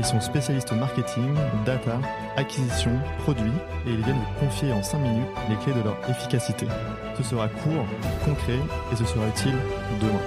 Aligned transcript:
Ils 0.00 0.06
sont 0.06 0.20
spécialistes 0.22 0.72
marketing, 0.72 1.34
data, 1.66 2.00
acquisition, 2.38 2.90
produits 3.22 3.52
et 3.86 3.90
ils 3.90 4.02
viennent 4.02 4.16
vous 4.16 4.46
confier 4.46 4.72
en 4.72 4.82
5 4.82 4.96
minutes 4.96 5.26
les 5.50 5.56
clés 5.56 5.74
de 5.74 5.84
leur 5.84 5.98
efficacité. 6.08 6.64
Ce 7.18 7.22
sera 7.22 7.48
court, 7.48 7.84
concret 8.24 8.58
et 8.90 8.96
ce 8.96 9.04
sera 9.04 9.28
utile 9.28 9.56
demain. 10.00 10.22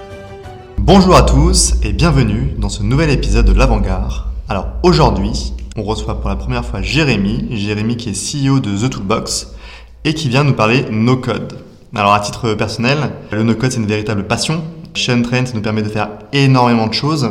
Bonjour 0.78 1.16
à 1.16 1.22
tous 1.22 1.74
et 1.82 1.92
bienvenue 1.92 2.54
dans 2.56 2.68
ce 2.68 2.84
nouvel 2.84 3.10
épisode 3.10 3.46
de 3.46 3.52
l'Avant-Garde. 3.52 4.12
Alors 4.48 4.68
aujourd'hui, 4.84 5.52
on 5.76 5.82
reçoit 5.82 6.20
pour 6.20 6.30
la 6.30 6.36
première 6.36 6.64
fois 6.64 6.80
Jérémy, 6.80 7.48
Jérémy 7.50 7.96
qui 7.96 8.10
est 8.10 8.46
CEO 8.46 8.60
de 8.60 8.76
The 8.76 8.88
Toolbox 8.88 9.56
et 10.04 10.14
qui 10.14 10.28
vient 10.28 10.44
nous 10.44 10.54
parler 10.54 10.84
no 10.92 11.16
code. 11.16 11.58
Alors 11.96 12.14
à 12.14 12.20
titre 12.20 12.54
personnel, 12.54 13.10
le 13.32 13.42
no 13.42 13.56
code 13.56 13.72
c'est 13.72 13.80
une 13.80 13.86
véritable 13.86 14.28
passion. 14.28 14.62
Untrain, 15.08 15.44
ça 15.44 15.54
nous 15.54 15.62
permet 15.62 15.82
de 15.82 15.88
faire 15.88 16.10
énormément 16.32 16.86
de 16.86 16.94
choses 16.94 17.28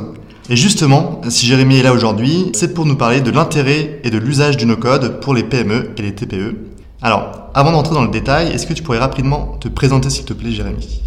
et 0.50 0.56
justement, 0.56 1.22
si 1.30 1.46
Jérémy 1.46 1.78
est 1.78 1.84
là 1.84 1.94
aujourd'hui, 1.94 2.52
c'est 2.54 2.74
pour 2.74 2.86
nous 2.86 2.96
parler 2.96 3.22
de 3.22 3.32
l'intérêt 3.32 4.00
et 4.04 4.10
de 4.10 4.18
l'usage 4.18 4.58
du 4.58 4.66
no-code 4.66 5.20
pour 5.22 5.34
les 5.34 5.44
PME 5.44 5.92
et 5.98 6.02
les 6.02 6.14
TPE. 6.14 6.56
Alors, 7.02 7.50
avant 7.54 7.72
d'entrer 7.72 7.94
dans 7.94 8.04
le 8.04 8.12
détail, 8.12 8.52
est-ce 8.52 8.68
que 8.68 8.74
tu 8.74 8.84
pourrais 8.84 9.00
rapidement 9.00 9.58
te 9.60 9.68
présenter 9.68 10.10
s'il 10.10 10.26
te 10.26 10.34
plaît 10.34 10.52
Jérémy? 10.52 11.02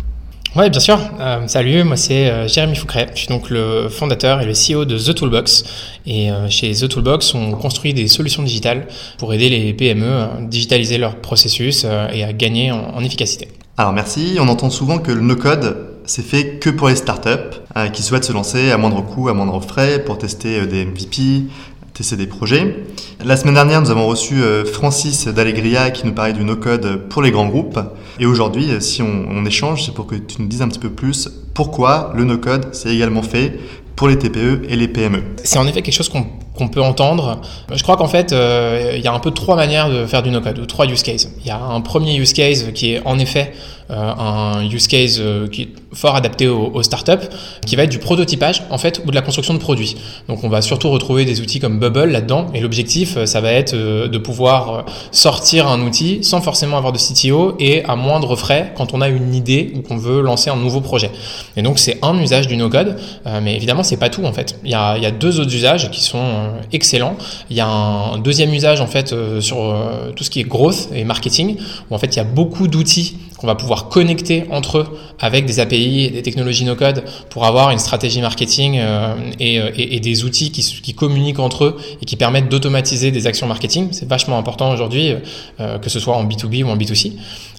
Oui, 0.54 0.70
bien 0.70 0.80
sûr. 0.80 0.98
Euh, 1.20 1.46
salut, 1.48 1.84
moi 1.84 1.96
c'est 1.96 2.30
euh, 2.30 2.48
Jérémy 2.48 2.76
Foucret. 2.76 3.10
Je 3.14 3.20
suis 3.20 3.28
donc 3.28 3.50
le 3.50 3.88
fondateur 3.90 4.40
et 4.40 4.46
le 4.46 4.52
CEO 4.52 4.86
de 4.86 4.98
The 4.98 5.14
Toolbox. 5.14 5.64
Et 6.06 6.30
euh, 6.30 6.48
chez 6.48 6.72
The 6.72 6.88
Toolbox, 6.88 7.34
on 7.34 7.52
construit 7.52 7.92
des 7.92 8.08
solutions 8.08 8.42
digitales 8.42 8.86
pour 9.18 9.34
aider 9.34 9.50
les 9.50 9.74
PME 9.74 10.08
à 10.08 10.30
digitaliser 10.40 10.96
leurs 10.96 11.16
processus 11.16 11.84
et 11.84 12.24
à 12.24 12.32
gagner 12.32 12.72
en, 12.72 12.94
en 12.94 13.04
efficacité. 13.04 13.48
Alors 13.76 13.92
merci, 13.92 14.38
on 14.40 14.48
entend 14.48 14.70
souvent 14.70 14.98
que 14.98 15.12
le 15.12 15.20
no-code, 15.20 15.76
c'est 16.06 16.22
fait 16.22 16.58
que 16.58 16.70
pour 16.70 16.88
les 16.88 16.96
startups 16.96 17.60
euh, 17.76 17.88
qui 17.88 18.02
souhaitent 18.02 18.24
se 18.24 18.32
lancer 18.32 18.70
à 18.70 18.78
moindre 18.78 19.02
coût, 19.02 19.28
à 19.28 19.34
moindre 19.34 19.60
frais 19.60 20.02
pour 20.04 20.18
tester 20.18 20.60
euh, 20.60 20.66
des 20.66 20.84
MVP, 20.84 21.44
tester 21.92 22.16
des 22.16 22.26
projets. 22.26 22.84
La 23.24 23.36
semaine 23.36 23.54
dernière, 23.54 23.80
nous 23.80 23.90
avons 23.90 24.06
reçu 24.06 24.34
euh, 24.34 24.64
Francis 24.64 25.26
d'Allegria 25.26 25.90
qui 25.90 26.06
nous 26.06 26.12
parlait 26.12 26.32
du 26.32 26.44
no-code 26.44 27.08
pour 27.08 27.22
les 27.22 27.30
grands 27.30 27.48
groupes. 27.48 27.80
Et 28.20 28.26
aujourd'hui, 28.26 28.68
si 28.80 29.02
on, 29.02 29.26
on 29.30 29.44
échange, 29.44 29.84
c'est 29.84 29.94
pour 29.94 30.06
que 30.06 30.14
tu 30.14 30.40
nous 30.40 30.48
dises 30.48 30.62
un 30.62 30.68
petit 30.68 30.78
peu 30.78 30.90
plus 30.90 31.28
pourquoi 31.54 32.12
le 32.14 32.24
no-code, 32.24 32.68
c'est 32.72 32.94
également 32.94 33.22
fait 33.22 33.58
pour 33.96 34.08
les 34.08 34.18
TPE 34.18 34.66
et 34.68 34.76
les 34.76 34.88
PME. 34.88 35.22
C'est 35.42 35.58
en 35.58 35.66
effet 35.66 35.82
quelque 35.82 35.94
chose 35.94 36.10
qu'on 36.10 36.68
peut 36.68 36.82
entendre. 36.82 37.40
Je 37.74 37.82
crois 37.82 37.96
qu'en 37.96 38.08
fait, 38.08 38.32
euh, 38.32 38.92
il 38.94 39.02
y 39.02 39.08
a 39.08 39.12
un 39.12 39.18
peu 39.18 39.30
trois 39.30 39.56
manières 39.56 39.90
de 39.90 40.06
faire 40.06 40.22
du 40.22 40.30
no-code, 40.30 40.58
ou 40.58 40.66
trois 40.66 40.86
use 40.86 41.02
cases. 41.02 41.28
Il 41.40 41.46
y 41.46 41.50
a 41.50 41.58
un 41.58 41.80
premier 41.80 42.16
use 42.16 42.32
case 42.32 42.72
qui 42.74 42.92
est 42.92 43.02
en 43.04 43.18
effet 43.18 43.52
euh, 43.90 44.12
un 44.18 44.68
use 44.68 44.88
case 44.88 45.18
euh, 45.20 45.46
qui 45.46 45.62
est 45.62 45.68
fort 45.92 46.16
adapté 46.16 46.48
aux, 46.48 46.72
aux, 46.74 46.82
startups, 46.82 47.28
qui 47.64 47.76
va 47.76 47.84
être 47.84 47.90
du 47.90 48.00
prototypage 48.00 48.64
en 48.70 48.78
fait 48.78 49.00
ou 49.04 49.10
de 49.10 49.14
la 49.14 49.22
construction 49.22 49.54
de 49.54 49.60
produits. 49.60 49.96
Donc 50.28 50.42
on 50.42 50.48
va 50.48 50.60
surtout 50.60 50.90
retrouver 50.90 51.24
des 51.24 51.40
outils 51.40 51.60
comme 51.60 51.78
Bubble 51.78 52.10
là-dedans, 52.10 52.48
et 52.52 52.60
l'objectif, 52.60 53.24
ça 53.24 53.40
va 53.40 53.52
être 53.52 53.74
de 53.74 54.18
pouvoir 54.18 54.86
sortir 55.12 55.68
un 55.68 55.80
outil 55.82 56.24
sans 56.24 56.40
forcément 56.40 56.76
avoir 56.76 56.92
de 56.92 56.98
CTO 56.98 57.54
et 57.60 57.84
à 57.84 57.94
moindre 57.94 58.34
frais 58.34 58.72
quand 58.76 58.92
on 58.92 59.00
a 59.00 59.08
une 59.08 59.34
idée 59.34 59.72
ou 59.76 59.82
qu'on 59.82 59.96
veut 59.96 60.20
lancer 60.20 60.50
un 60.50 60.56
nouveau 60.56 60.80
projet. 60.80 61.10
Et 61.56 61.62
donc 61.62 61.78
c'est 61.78 61.98
un 62.02 62.18
usage 62.18 62.48
du 62.48 62.56
no-code, 62.56 62.96
mais 63.40 63.54
évidemment 63.54 63.84
c'est 63.86 63.96
pas 63.96 64.10
tout 64.10 64.24
en 64.24 64.32
fait. 64.32 64.58
Il 64.64 64.70
y 64.70 64.74
a, 64.74 65.10
deux 65.10 65.40
autres 65.40 65.54
usages 65.54 65.90
qui 65.90 66.02
sont 66.02 66.50
excellent. 66.72 67.16
Il 67.50 67.56
y 67.56 67.60
a 67.60 67.66
un 67.66 68.18
deuxième 68.18 68.52
usage 68.52 68.80
en 68.80 68.86
fait 68.86 69.12
euh, 69.12 69.40
sur 69.40 69.58
euh, 69.60 70.12
tout 70.14 70.24
ce 70.24 70.30
qui 70.30 70.40
est 70.40 70.44
growth 70.44 70.88
et 70.94 71.04
marketing, 71.04 71.56
où 71.90 71.94
en 71.94 71.98
fait 71.98 72.14
il 72.14 72.16
y 72.16 72.20
a 72.20 72.24
beaucoup 72.24 72.68
d'outils 72.68 73.16
qu'on 73.38 73.46
va 73.46 73.54
pouvoir 73.54 73.88
connecter 73.88 74.44
entre 74.50 74.78
eux 74.78 74.98
avec 75.20 75.46
des 75.46 75.60
API 75.60 76.10
des 76.10 76.22
technologies 76.22 76.64
no-code 76.64 77.04
pour 77.30 77.44
avoir 77.44 77.70
une 77.70 77.78
stratégie 77.78 78.20
marketing 78.20 78.78
euh, 78.78 79.14
et, 79.38 80.00
des 80.00 80.24
outils 80.24 80.50
qui, 80.50 80.62
qui, 80.62 80.94
communiquent 80.94 81.38
entre 81.38 81.64
eux 81.64 81.76
et 82.00 82.04
qui 82.04 82.16
permettent 82.16 82.48
d'automatiser 82.48 83.10
des 83.10 83.26
actions 83.26 83.46
marketing. 83.46 83.88
C'est 83.92 84.08
vachement 84.08 84.38
important 84.38 84.72
aujourd'hui, 84.72 85.14
euh, 85.60 85.78
que 85.78 85.90
ce 85.90 86.00
soit 86.00 86.16
en 86.16 86.24
B2B 86.24 86.64
ou 86.64 86.68
en 86.68 86.76
B2C. 86.76 87.12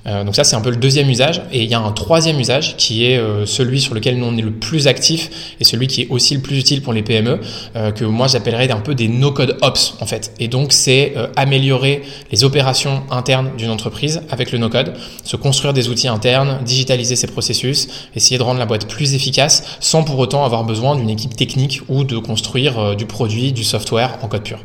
Euh, 0.05 0.23
donc 0.23 0.35
ça, 0.35 0.43
c'est 0.43 0.55
un 0.55 0.61
peu 0.61 0.69
le 0.69 0.77
deuxième 0.77 1.09
usage. 1.09 1.41
Et 1.51 1.63
il 1.63 1.69
y 1.69 1.73
a 1.73 1.79
un 1.79 1.91
troisième 1.91 2.39
usage 2.39 2.77
qui 2.77 3.05
est 3.05 3.17
euh, 3.17 3.45
celui 3.45 3.81
sur 3.81 3.93
lequel 3.93 4.17
nous 4.17 4.25
on 4.25 4.37
est 4.37 4.41
le 4.41 4.51
plus 4.51 4.87
actif 4.87 5.55
et 5.59 5.63
celui 5.63 5.87
qui 5.87 6.03
est 6.03 6.07
aussi 6.09 6.35
le 6.35 6.41
plus 6.41 6.57
utile 6.57 6.81
pour 6.81 6.93
les 6.93 7.03
PME, 7.03 7.39
euh, 7.75 7.91
que 7.91 8.05
moi 8.05 8.27
j'appellerais 8.27 8.69
un 8.71 8.79
peu 8.79 8.95
des 8.95 9.07
no-code 9.07 9.57
ops 9.61 9.95
en 9.99 10.05
fait. 10.05 10.33
Et 10.39 10.47
donc 10.47 10.73
c'est 10.73 11.13
améliorer 11.35 12.01
les 12.31 12.43
opérations 12.43 13.03
internes 13.11 13.51
d'une 13.57 13.69
entreprise 13.69 14.21
avec 14.29 14.51
le 14.51 14.57
no-code, 14.57 14.93
se 15.23 15.35
construire 15.35 15.73
des 15.73 15.89
outils 15.89 16.07
internes, 16.07 16.59
digitaliser 16.65 17.15
ses 17.15 17.27
processus, 17.27 17.87
essayer 18.15 18.37
de 18.37 18.43
rendre 18.43 18.59
la 18.59 18.65
boîte 18.65 18.87
plus 18.87 19.13
efficace 19.13 19.77
sans 19.79 20.03
pour 20.03 20.19
autant 20.19 20.43
avoir 20.43 20.63
besoin 20.63 20.95
d'une 20.95 21.09
équipe 21.09 21.35
technique 21.35 21.81
ou 21.87 22.03
de 22.03 22.17
construire 22.17 22.95
du 22.95 23.05
produit, 23.05 23.53
du 23.53 23.63
software 23.63 24.17
en 24.21 24.27
code 24.27 24.43
pur. 24.43 24.59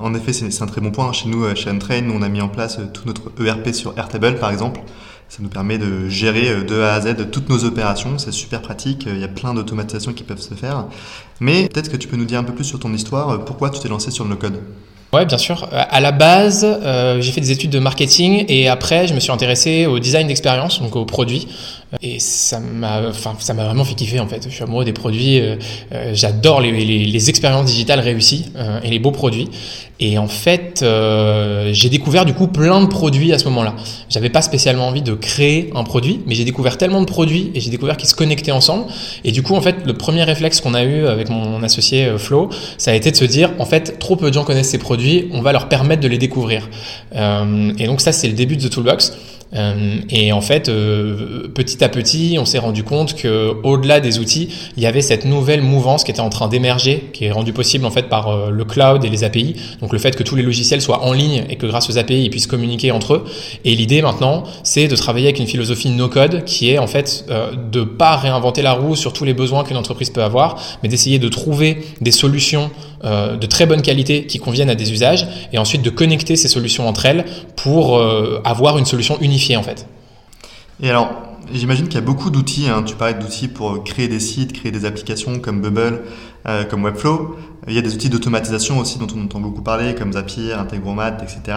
En 0.00 0.14
effet, 0.14 0.32
c'est 0.32 0.62
un 0.62 0.66
très 0.66 0.80
bon 0.80 0.90
point. 0.90 1.12
Chez 1.12 1.28
nous, 1.28 1.54
chez 1.54 1.70
Untrain, 1.70 2.08
on 2.10 2.22
a 2.22 2.28
mis 2.28 2.40
en 2.40 2.48
place 2.48 2.78
tout 2.92 3.04
notre 3.06 3.32
ERP 3.44 3.72
sur 3.72 3.96
Airtable, 3.98 4.38
par 4.38 4.50
exemple. 4.50 4.80
Ça 5.28 5.42
nous 5.42 5.48
permet 5.48 5.78
de 5.78 6.08
gérer 6.08 6.64
de 6.64 6.80
A 6.80 6.94
à 6.94 7.00
Z 7.00 7.30
toutes 7.30 7.48
nos 7.48 7.64
opérations. 7.64 8.18
C'est 8.18 8.32
super 8.32 8.62
pratique. 8.62 9.06
Il 9.06 9.18
y 9.18 9.24
a 9.24 9.28
plein 9.28 9.54
d'automatisations 9.54 10.12
qui 10.12 10.22
peuvent 10.22 10.40
se 10.40 10.54
faire. 10.54 10.86
Mais 11.40 11.68
peut-être 11.68 11.90
que 11.90 11.96
tu 11.96 12.08
peux 12.08 12.16
nous 12.16 12.24
dire 12.24 12.38
un 12.38 12.44
peu 12.44 12.54
plus 12.54 12.64
sur 12.64 12.78
ton 12.78 12.92
histoire. 12.92 13.44
Pourquoi 13.44 13.70
tu 13.70 13.80
t'es 13.80 13.88
lancé 13.88 14.10
sur 14.10 14.24
le 14.24 14.30
no-code? 14.30 14.60
Ouais, 15.14 15.26
bien 15.26 15.38
sûr. 15.38 15.68
À 15.70 16.00
la 16.00 16.10
base, 16.10 16.66
euh, 16.66 17.20
j'ai 17.20 17.30
fait 17.30 17.40
des 17.40 17.52
études 17.52 17.70
de 17.70 17.78
marketing 17.78 18.46
et 18.48 18.66
après, 18.66 19.06
je 19.06 19.14
me 19.14 19.20
suis 19.20 19.30
intéressé 19.30 19.86
au 19.86 20.00
design 20.00 20.26
d'expérience, 20.26 20.82
donc 20.82 20.96
aux 20.96 21.04
produits. 21.04 21.46
Et 22.02 22.18
ça 22.18 22.60
m'a, 22.60 23.02
enfin, 23.08 23.34
ça 23.38 23.54
m'a 23.54 23.64
vraiment 23.64 23.84
fait 23.84 23.94
kiffer 23.94 24.20
en 24.20 24.26
fait. 24.26 24.44
Je 24.48 24.54
suis 24.54 24.62
amoureux 24.62 24.84
des 24.84 24.92
produits. 24.92 25.40
Euh, 25.40 25.56
euh, 25.92 26.12
j'adore 26.14 26.60
les, 26.60 26.72
les, 26.72 27.28
expériences 27.30 27.66
digitales 27.66 28.00
réussies 28.00 28.46
euh, 28.56 28.80
et 28.82 28.90
les 28.90 28.98
beaux 28.98 29.12
produits. 29.12 29.48
Et 30.00 30.18
en 30.18 30.26
fait, 30.26 30.80
euh, 30.82 31.70
j'ai 31.72 31.88
découvert 31.88 32.24
du 32.24 32.34
coup 32.34 32.48
plein 32.48 32.80
de 32.80 32.86
produits 32.86 33.32
à 33.32 33.38
ce 33.38 33.44
moment-là. 33.44 33.74
J'avais 34.10 34.28
pas 34.28 34.42
spécialement 34.42 34.88
envie 34.88 35.02
de 35.02 35.14
créer 35.14 35.70
un 35.74 35.84
produit, 35.84 36.20
mais 36.26 36.34
j'ai 36.34 36.44
découvert 36.44 36.78
tellement 36.78 37.00
de 37.00 37.06
produits 37.06 37.52
et 37.54 37.60
j'ai 37.60 37.70
découvert 37.70 37.96
qu'ils 37.96 38.08
se 38.08 38.14
connectaient 38.14 38.50
ensemble. 38.50 38.86
Et 39.22 39.30
du 39.30 39.42
coup, 39.42 39.54
en 39.54 39.60
fait, 39.60 39.76
le 39.86 39.94
premier 39.94 40.24
réflexe 40.24 40.60
qu'on 40.60 40.74
a 40.74 40.82
eu 40.82 41.06
avec 41.06 41.30
mon 41.30 41.62
associé 41.62 42.10
Flo, 42.18 42.50
ça 42.76 42.90
a 42.90 42.94
été 42.94 43.12
de 43.12 43.16
se 43.16 43.24
dire, 43.24 43.52
en 43.60 43.66
fait, 43.66 44.00
trop 44.00 44.16
peu 44.16 44.30
de 44.30 44.34
gens 44.34 44.42
connaissent 44.42 44.70
ces 44.70 44.78
produits, 44.78 45.03
on 45.32 45.40
va 45.40 45.52
leur 45.52 45.68
permettre 45.68 46.02
de 46.02 46.08
les 46.08 46.18
découvrir. 46.18 46.68
Euh, 47.14 47.72
et 47.78 47.86
donc 47.86 48.00
ça, 48.00 48.12
c'est 48.12 48.28
le 48.28 48.34
début 48.34 48.56
de 48.56 48.68
The 48.68 48.70
Toolbox. 48.70 49.16
Euh, 49.54 49.98
et 50.10 50.32
en 50.32 50.40
fait, 50.40 50.68
euh, 50.68 51.46
petit 51.54 51.84
à 51.84 51.88
petit, 51.88 52.38
on 52.40 52.44
s'est 52.44 52.58
rendu 52.58 52.82
compte 52.82 53.14
que 53.14 53.52
au-delà 53.62 54.00
des 54.00 54.18
outils, 54.18 54.48
il 54.76 54.82
y 54.82 54.86
avait 54.86 55.02
cette 55.02 55.24
nouvelle 55.24 55.62
mouvance 55.62 56.02
qui 56.02 56.10
était 56.10 56.20
en 56.20 56.30
train 56.30 56.48
d'émerger, 56.48 57.10
qui 57.12 57.26
est 57.26 57.30
rendue 57.30 57.52
possible 57.52 57.84
en 57.86 57.90
fait 57.92 58.08
par 58.08 58.50
le 58.50 58.64
cloud 58.64 59.04
et 59.04 59.08
les 59.08 59.22
API. 59.22 59.54
Donc 59.80 59.92
le 59.92 59.98
fait 60.00 60.16
que 60.16 60.24
tous 60.24 60.34
les 60.34 60.42
logiciels 60.42 60.80
soient 60.80 61.04
en 61.04 61.12
ligne 61.12 61.44
et 61.48 61.54
que 61.54 61.66
grâce 61.66 61.88
aux 61.88 61.98
API, 61.98 62.24
ils 62.24 62.30
puissent 62.30 62.48
communiquer 62.48 62.90
entre 62.90 63.14
eux. 63.14 63.24
Et 63.64 63.76
l'idée 63.76 64.02
maintenant, 64.02 64.42
c'est 64.64 64.88
de 64.88 64.96
travailler 64.96 65.26
avec 65.26 65.38
une 65.38 65.46
philosophie 65.46 65.90
no-code 65.90 66.44
qui 66.44 66.70
est 66.70 66.78
en 66.78 66.88
fait 66.88 67.24
de 67.70 67.84
pas 67.84 68.16
réinventer 68.16 68.62
la 68.62 68.72
roue 68.72 68.96
sur 68.96 69.12
tous 69.12 69.24
les 69.24 69.34
besoins 69.34 69.62
qu'une 69.62 69.76
entreprise 69.76 70.10
peut 70.10 70.24
avoir, 70.24 70.60
mais 70.82 70.88
d'essayer 70.88 71.20
de 71.20 71.28
trouver 71.28 71.78
des 72.00 72.12
solutions 72.12 72.70
euh, 73.04 73.36
de 73.36 73.46
très 73.46 73.66
bonne 73.66 73.82
qualité 73.82 74.26
qui 74.26 74.38
conviennent 74.38 74.70
à 74.70 74.74
des 74.74 74.92
usages 74.92 75.26
et 75.52 75.58
ensuite 75.58 75.82
de 75.82 75.90
connecter 75.90 76.36
ces 76.36 76.48
solutions 76.48 76.88
entre 76.88 77.06
elles 77.06 77.24
pour 77.56 77.98
euh, 77.98 78.40
avoir 78.44 78.78
une 78.78 78.86
solution 78.86 79.18
unifiée 79.20 79.56
en 79.56 79.62
fait. 79.62 79.86
Et 80.82 80.90
alors, 80.90 81.10
j'imagine 81.52 81.86
qu'il 81.86 81.96
y 81.96 82.02
a 82.02 82.06
beaucoup 82.06 82.30
d'outils, 82.30 82.68
hein. 82.68 82.82
tu 82.84 82.96
parlais 82.96 83.14
d'outils 83.14 83.48
pour 83.48 83.84
créer 83.84 84.08
des 84.08 84.20
sites, 84.20 84.52
créer 84.52 84.72
des 84.72 84.84
applications 84.84 85.38
comme 85.38 85.60
Bubble, 85.60 86.02
euh, 86.46 86.64
comme 86.64 86.84
Webflow. 86.84 87.36
Il 87.68 87.74
y 87.74 87.78
a 87.78 87.82
des 87.82 87.94
outils 87.94 88.10
d'automatisation 88.10 88.78
aussi 88.78 88.98
dont 88.98 89.06
on 89.16 89.24
entend 89.24 89.40
beaucoup 89.40 89.62
parler, 89.62 89.94
comme 89.94 90.12
Zapier, 90.12 90.52
Integromat, 90.52 91.16
etc. 91.22 91.56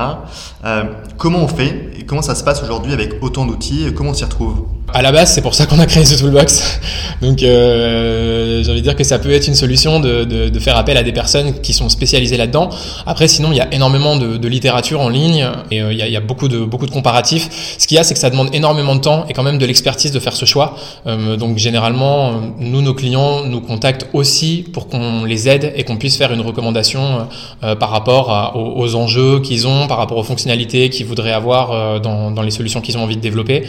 Comment 1.17 1.39
on 1.39 1.47
fait 1.49 1.91
et 1.99 2.05
comment 2.05 2.21
ça 2.21 2.33
se 2.35 2.45
passe 2.45 2.63
aujourd'hui 2.63 2.93
avec 2.93 3.21
autant 3.21 3.45
d'outils 3.45 3.91
Comment 3.93 4.11
on 4.11 4.13
s'y 4.13 4.23
retrouve? 4.23 4.76
À 4.93 5.01
la 5.01 5.11
base, 5.11 5.33
c'est 5.33 5.41
pour 5.41 5.53
ça 5.53 5.65
qu'on 5.65 5.79
a 5.79 5.85
créé 5.85 6.05
ce 6.05 6.15
toolbox. 6.15 6.79
Donc, 7.21 7.43
euh, 7.43 8.63
j'ai 8.63 8.71
envie 8.71 8.79
de 8.79 8.83
dire 8.85 8.95
que 8.95 9.03
ça 9.03 9.19
peut 9.19 9.31
être 9.31 9.47
une 9.47 9.53
solution 9.53 9.99
de, 9.99 10.23
de, 10.23 10.47
de, 10.47 10.59
faire 10.59 10.77
appel 10.77 10.95
à 10.95 11.03
des 11.03 11.11
personnes 11.11 11.59
qui 11.61 11.73
sont 11.73 11.89
spécialisées 11.89 12.37
là-dedans. 12.37 12.69
Après, 13.05 13.27
sinon, 13.27 13.51
il 13.51 13.57
y 13.57 13.59
a 13.59 13.67
énormément 13.73 14.15
de, 14.15 14.37
de 14.37 14.47
littérature 14.47 15.01
en 15.01 15.09
ligne 15.09 15.45
et 15.71 15.81
euh, 15.81 15.91
il, 15.91 15.97
y 15.97 16.01
a, 16.01 16.07
il, 16.07 16.13
y 16.13 16.15
a, 16.15 16.21
beaucoup 16.21 16.47
de 16.47 16.59
beaucoup 16.59 16.85
de 16.85 16.91
comparatifs. 16.91 17.49
Ce 17.77 17.85
qu'il 17.85 17.95
y 17.95 17.99
a, 17.99 18.03
c'est 18.05 18.13
que 18.13 18.19
ça 18.19 18.29
demande 18.29 18.49
énormément 18.55 18.95
de 18.95 19.01
temps 19.01 19.25
et 19.27 19.33
quand 19.33 19.43
même 19.43 19.57
de 19.57 19.65
l'expertise 19.65 20.13
de 20.13 20.19
faire 20.19 20.35
ce 20.35 20.45
choix. 20.45 20.77
Euh, 21.05 21.35
donc, 21.35 21.57
généralement, 21.57 22.35
nous, 22.57 22.81
nos 22.81 22.93
clients 22.93 23.43
nous 23.43 23.59
contactent 23.59 24.07
aussi 24.13 24.65
pour 24.71 24.87
qu'on 24.87 25.25
les 25.25 25.49
aide 25.49 25.73
et 25.75 25.83
qu'on 25.83 25.97
puisse 25.97 26.15
faire 26.15 26.31
une 26.31 26.41
recommandation 26.41 27.27
euh, 27.63 27.75
par 27.75 27.89
rapport 27.89 28.53
aux, 28.55 28.81
aux, 28.81 28.95
enjeux 28.95 29.41
qu'ils 29.41 29.67
ont, 29.67 29.87
par 29.87 29.97
rapport 29.97 30.17
aux 30.17 30.23
fonctionnalités 30.23 30.89
qu'ils 30.89 31.05
voudraient 31.05 31.33
avoir 31.33 31.71
euh, 31.71 31.99
dans, 31.99 32.31
dans 32.31 32.41
les 32.41 32.51
solutions 32.51 32.79
qu'ils 32.79 32.97
ont 32.97 33.03
envie 33.03 33.17
de 33.17 33.21
développer. 33.21 33.63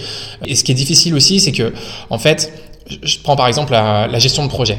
Et 0.46 0.54
ce 0.54 0.62
qui 0.62 0.72
est 0.72 0.76
difficile 0.76 1.07
aussi, 1.14 1.40
c'est 1.40 1.52
que, 1.52 1.72
en 2.10 2.19
fait, 2.19 2.52
je 3.02 3.19
prends 3.19 3.37
par 3.37 3.49
exemple 3.49 3.72
la, 3.72 4.06
la 4.06 4.19
gestion 4.19 4.44
de 4.44 4.49
projet 4.49 4.78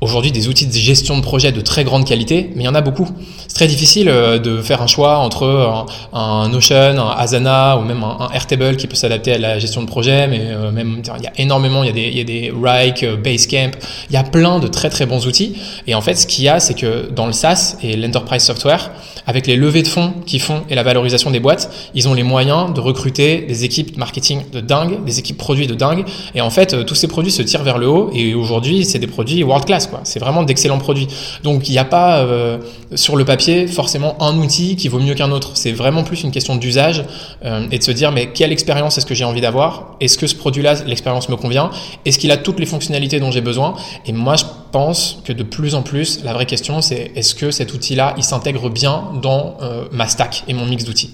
aujourd'hui 0.00 0.32
des 0.32 0.48
outils 0.48 0.66
de 0.66 0.72
gestion 0.72 1.16
de 1.16 1.22
projet 1.22 1.52
de 1.52 1.60
très 1.60 1.84
grande 1.84 2.04
qualité, 2.04 2.50
mais 2.54 2.64
il 2.64 2.66
y 2.66 2.68
en 2.68 2.74
a 2.74 2.80
beaucoup. 2.80 3.08
C'est 3.48 3.54
très 3.54 3.66
difficile 3.66 4.08
euh, 4.08 4.38
de 4.38 4.60
faire 4.60 4.82
un 4.82 4.86
choix 4.86 5.18
entre 5.18 5.86
un, 6.12 6.48
Notion, 6.48 6.76
un 6.76 7.14
Asana 7.16 7.78
ou 7.78 7.82
même 7.82 8.02
un, 8.02 8.18
un 8.20 8.30
Airtable 8.30 8.76
qui 8.76 8.86
peut 8.86 8.96
s'adapter 8.96 9.32
à 9.32 9.38
la 9.38 9.58
gestion 9.58 9.82
de 9.82 9.86
projet, 9.86 10.26
mais 10.26 10.40
euh, 10.42 10.70
même 10.70 11.02
il 11.02 11.22
y 11.22 11.26
a 11.26 11.32
énormément, 11.38 11.82
il 11.82 11.86
y 11.86 11.90
a 11.90 11.92
des, 11.92 12.08
il 12.08 12.16
y 12.16 12.20
a 12.20 12.24
des 12.24 12.52
Rike, 12.54 13.02
euh, 13.04 13.16
Basecamp, 13.16 13.72
il 14.10 14.14
y 14.14 14.16
a 14.16 14.24
plein 14.24 14.58
de 14.58 14.66
très 14.66 14.90
très 14.90 15.06
bons 15.06 15.26
outils. 15.26 15.56
Et 15.86 15.94
en 15.94 16.00
fait, 16.00 16.14
ce 16.16 16.26
qu'il 16.26 16.44
y 16.44 16.48
a, 16.48 16.60
c'est 16.60 16.74
que 16.74 17.10
dans 17.10 17.26
le 17.26 17.32
SaaS 17.32 17.76
et 17.82 17.96
l'enterprise 17.96 18.42
software, 18.42 18.90
avec 19.26 19.46
les 19.46 19.56
levées 19.56 19.82
de 19.82 19.88
fonds 19.88 20.12
qu'ils 20.26 20.40
font 20.40 20.64
et 20.68 20.74
la 20.74 20.82
valorisation 20.82 21.30
des 21.30 21.40
boîtes, 21.40 21.70
ils 21.94 22.08
ont 22.08 22.14
les 22.14 22.22
moyens 22.22 22.74
de 22.74 22.80
recruter 22.80 23.42
des 23.42 23.64
équipes 23.64 23.96
marketing 23.96 24.42
de 24.52 24.60
dingue, 24.60 25.02
des 25.04 25.18
équipes 25.18 25.38
produits 25.38 25.66
de 25.66 25.74
dingue. 25.74 26.04
Et 26.34 26.42
en 26.42 26.50
fait, 26.50 26.84
tous 26.84 26.94
ces 26.94 27.08
produits 27.08 27.32
se 27.32 27.40
tirent 27.40 27.62
vers 27.62 27.78
le 27.78 27.88
haut. 27.88 28.10
Et 28.14 28.34
aujourd'hui, 28.34 28.84
c'est 28.84 28.98
des 28.98 29.06
produits 29.06 29.42
world 29.42 29.64
class. 29.64 29.83
C'est 30.04 30.18
vraiment 30.18 30.42
d'excellents 30.42 30.78
produits. 30.78 31.08
Donc 31.42 31.68
il 31.68 31.72
n'y 31.72 31.78
a 31.78 31.84
pas 31.84 32.18
euh, 32.18 32.58
sur 32.94 33.16
le 33.16 33.24
papier 33.24 33.66
forcément 33.66 34.20
un 34.22 34.36
outil 34.38 34.76
qui 34.76 34.88
vaut 34.88 34.98
mieux 34.98 35.14
qu'un 35.14 35.30
autre. 35.30 35.52
C'est 35.54 35.72
vraiment 35.72 36.02
plus 36.02 36.22
une 36.22 36.30
question 36.30 36.56
d'usage 36.56 37.04
euh, 37.44 37.66
et 37.70 37.78
de 37.78 37.82
se 37.82 37.90
dire 37.90 38.12
mais 38.12 38.26
quelle 38.32 38.52
expérience 38.52 38.98
est-ce 38.98 39.06
que 39.06 39.14
j'ai 39.14 39.24
envie 39.24 39.40
d'avoir? 39.40 39.96
Est-ce 40.00 40.18
que 40.18 40.26
ce 40.26 40.34
produit-là, 40.34 40.84
l'expérience 40.86 41.28
me 41.28 41.36
convient? 41.36 41.70
Est-ce 42.04 42.18
qu'il 42.18 42.30
a 42.30 42.36
toutes 42.36 42.60
les 42.60 42.66
fonctionnalités 42.66 43.20
dont 43.20 43.30
j'ai 43.30 43.40
besoin? 43.40 43.74
Et 44.06 44.12
moi 44.12 44.36
je 44.36 44.44
pense 44.72 45.20
que 45.24 45.32
de 45.32 45.42
plus 45.42 45.74
en 45.74 45.82
plus, 45.82 46.24
la 46.24 46.32
vraie 46.32 46.46
question 46.46 46.80
c'est 46.80 47.12
est-ce 47.14 47.34
que 47.34 47.50
cet 47.50 47.72
outil-là, 47.74 48.14
il 48.16 48.24
s'intègre 48.24 48.70
bien 48.70 49.04
dans 49.22 49.56
euh, 49.62 49.84
ma 49.92 50.08
stack 50.08 50.44
et 50.48 50.54
mon 50.54 50.66
mix 50.66 50.84
d'outils? 50.84 51.12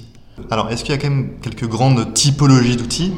Alors, 0.51 0.71
est-ce 0.71 0.85
qu'il 0.85 0.95
y 0.95 0.99
a 0.99 1.01
quand 1.01 1.11
même 1.11 1.33
quelques 1.43 1.67
grandes 1.67 2.15
typologies 2.15 2.77
d'outils? 2.77 3.13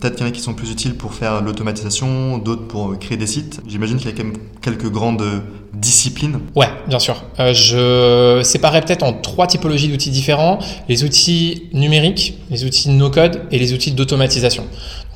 Peut-être 0.00 0.16
qu'il 0.16 0.26
y 0.26 0.28
en 0.28 0.30
a 0.30 0.34
qui 0.34 0.40
sont 0.40 0.54
plus 0.54 0.70
utiles 0.70 0.94
pour 0.94 1.14
faire 1.14 1.40
l'automatisation, 1.42 2.38
d'autres 2.38 2.66
pour 2.66 2.98
créer 2.98 3.16
des 3.16 3.26
sites. 3.26 3.60
J'imagine 3.66 3.96
qu'il 3.96 4.10
y 4.10 4.12
a 4.12 4.16
quand 4.16 4.24
même 4.24 4.36
quelques 4.60 4.90
grandes 4.90 5.24
disciplines. 5.72 6.40
Ouais, 6.54 6.68
bien 6.88 6.98
sûr. 6.98 7.22
Euh, 7.38 7.52
je 7.54 8.42
séparais 8.42 8.80
peut-être 8.80 9.02
en 9.02 9.12
trois 9.12 9.46
typologies 9.46 9.88
d'outils 9.88 10.10
différents. 10.10 10.58
Les 10.88 11.04
outils 11.04 11.68
numériques, 11.72 12.38
les 12.50 12.64
outils 12.64 12.90
no-code 12.90 13.42
et 13.50 13.58
les 13.58 13.72
outils 13.72 13.92
d'automatisation. 13.92 14.64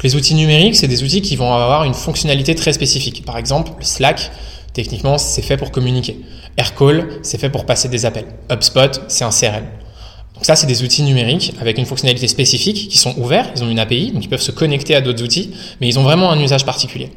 Les 0.03 0.17
outils 0.17 0.35
numériques, 0.35 0.77
c'est 0.77 0.88
des 0.88 1.03
outils 1.03 1.23
qui 1.23 1.37
vont 1.37 1.53
avoir 1.53 1.85
une 1.85 1.94
fonctionnalité 1.94 2.55
très 2.55 2.73
spécifique. 2.73 3.25
Par 3.25 3.38
exemple, 3.38 3.73
Slack, 3.81 4.31
techniquement, 4.73 5.19
c'est 5.19 5.43
fait 5.43 5.56
pour 5.56 5.71
communiquer. 5.71 6.21
Aircall, 6.56 7.09
c'est 7.23 7.38
fait 7.38 7.50
pour 7.50 7.67
passer 7.67 7.88
des 7.88 8.06
appels. 8.06 8.27
HubSpot, 8.50 9.03
c'est 9.09 9.25
un 9.25 9.31
CRM. 9.31 9.65
Donc 10.41 10.47
ça, 10.47 10.57
c'est 10.57 10.67
des 10.67 10.83
outils 10.83 11.03
numériques 11.03 11.53
avec 11.61 11.77
une 11.77 11.85
fonctionnalité 11.85 12.27
spécifique 12.27 12.89
qui 12.89 12.97
sont 12.97 13.15
ouverts, 13.19 13.53
ils 13.55 13.63
ont 13.63 13.69
une 13.69 13.79
API, 13.79 14.11
donc 14.11 14.25
ils 14.25 14.29
peuvent 14.29 14.41
se 14.41 14.53
connecter 14.53 14.95
à 14.95 15.03
d'autres 15.03 15.23
outils, 15.23 15.51
mais 15.83 15.87
ils 15.87 15.99
ont 15.99 16.03
vraiment 16.03 16.33
un 16.33 16.41
usage 16.41 16.65
particulier. 16.65 17.11